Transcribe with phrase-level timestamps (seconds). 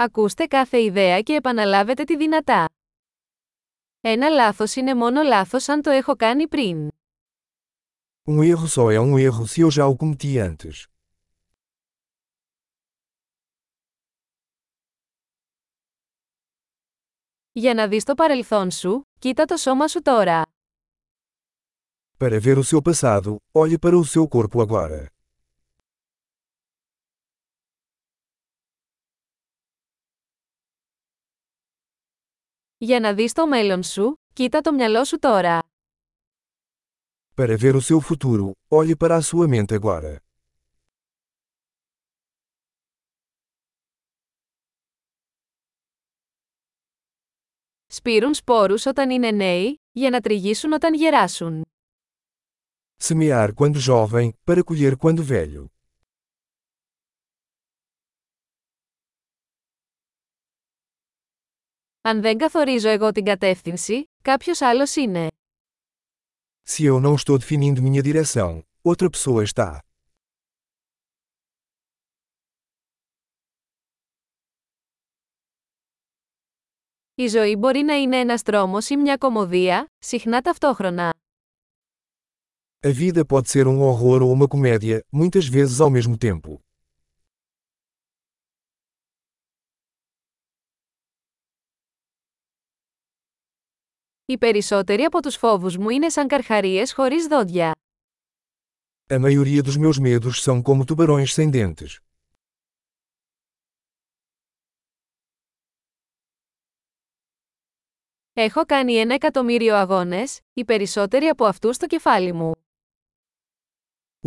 [0.00, 2.68] Ακούστε κάθε ιδέα και επαναλάβετε τη δυνατά.
[4.00, 6.88] Ένα λάθος είναι μόνο λάθος αν το έχω κάνει πριν.
[8.24, 10.84] Um erro só é um erro se eu já o cometi antes.
[17.52, 20.42] Για να δεις το παρελθόν σου, κοίτα το σώμα σου τώρα.
[22.18, 25.17] Para ver o seu passado, olhe para o seu corpo agora.
[32.77, 35.59] Για να δεις το μέλλον σου, κοίτα το μυαλό σου τώρα.
[37.35, 40.15] Para ver o seu futuro, olhe para a sua mente agora.
[47.87, 51.65] Σπείρουν σπόρους όταν είναι νέοι, για να τριγίσουν όταν γεράσουν.
[53.03, 55.65] Semear quando jovem, para colher quando velho.
[62.01, 65.27] Αν δεν καθορίζω εγώ την κατεύθυνση, κάποιος άλλος είναι.
[66.65, 69.79] Se eu não estou definindo minha direção, outra pessoa está.
[77.15, 81.13] Η ζωή μπορεί να είναι ένας τρόμος ή μια κομμωδία, συχνά ταυτόχρονα.
[82.85, 86.61] A vida pode ser um horror ou uma comédia, muitas vezes ao mesmo tempo.
[94.30, 97.74] Οι περισσότεροι από τους φόβους μου είναι σαν καρχαρίες χωρίς δόντια.
[99.10, 101.98] A maioria dos meus medos são como tubarões sem dentes.
[108.32, 112.52] Έχω κάνει ένα εκατομμύριο αγώνες, οι περισσότεροι από αυτούς στο κεφάλι μου.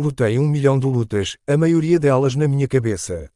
[0.02, 3.32] Lutei um milhão de lutas, a maioria delas na minha cabeça.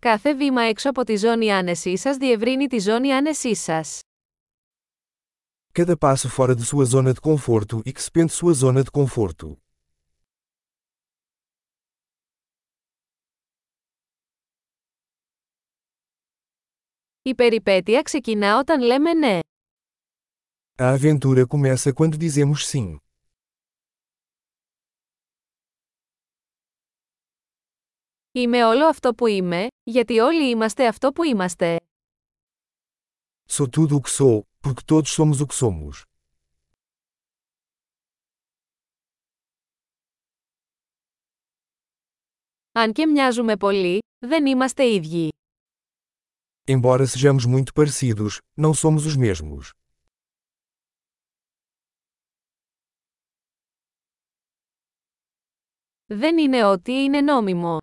[0.00, 4.00] Κάθε βήμα έξω από τη ζώνη άνεσή σας διευρύνει τη ζώνη άνεσή σας.
[5.72, 9.56] Cada passo fora de sua zona de conforto expande sua zona de conforto.
[17.22, 19.38] Η περιπέτεια ξεκινά όταν λέμε ναι.
[20.78, 22.96] A aventura começa quando dizemos sim.
[28.33, 31.79] Είμαι όλο αυτό που είμαι, γιατί όλοι είμαστε αυτό που είμαστε.
[33.49, 36.03] Sou tudo o que sou, porque todos somos o que somos.
[42.71, 45.29] Αν και μοιάζουμε πολύ, δεν είμαστε ίδιοι.
[46.67, 49.69] Embora sejamos muito parecidos, não somos os mesmos.
[56.05, 57.77] Δεν είναι ό,τι είναι νόμιμο.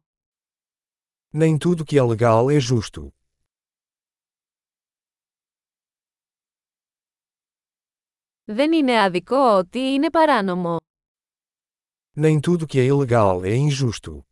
[1.34, 3.12] Nem tudo que é legal é justo.
[8.46, 10.78] Δεν είναι άδικο ό,τι είναι παράνομο.
[12.16, 14.25] Nem tudo que é ilegal é injusto.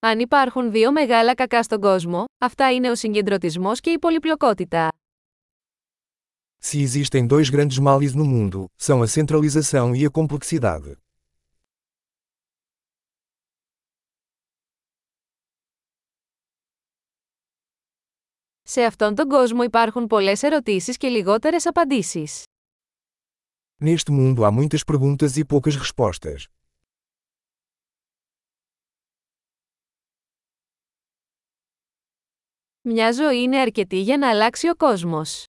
[0.00, 4.92] Αν υπάρχουν δύο μεγάλα κακά στον κόσμο, αυτά είναι ο συγκεντρωτισμός και η πολυπλοκότητα.
[6.60, 10.96] Se existem dois grandes males no mundo, são a centralização e a complexidade.
[18.72, 22.42] Σε αυτόν τον κόσμο υπάρχουν πολλές ερωτήσεις και λιγότερες απαντήσεις.
[23.84, 26.42] Neste mundo há muitas perguntas e poucas respostas.
[32.80, 35.44] Μια ζωή είναι αρκετή για να αλλάξει ο κόσμος.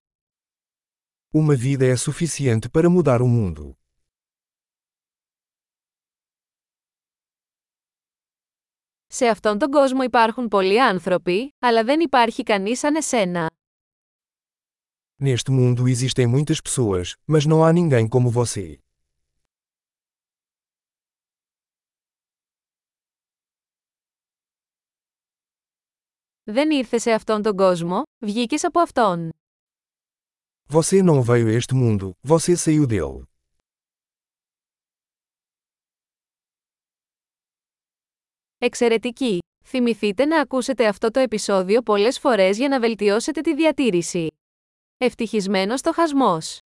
[1.33, 3.77] Uma vida é suficiente para mudar o mundo.
[9.16, 13.50] Σε αυτόν τον κόσμο υπάρχουν πολλοί άνθρωποι, αλλά δεν υπάρχει κανείς σαν εσένα.
[15.24, 18.78] Neste mundo existem muitas pessoas, mas não há ninguém como você.
[26.44, 29.30] Δεν ήρθε σε αυτόν τον κόσμο, βγήκες από αυτόν.
[30.68, 33.33] Você não veio a este mundo, você saiu dele.
[38.64, 39.38] Εξαιρετική!
[39.64, 44.28] Θυμηθείτε να ακούσετε αυτό το επεισόδιο πολλές φορές για να βελτιώσετε τη διατήρηση.
[44.98, 46.58] Ευτυχισμένος στοχασμός!